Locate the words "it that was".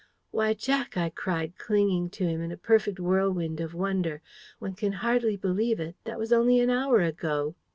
5.79-6.33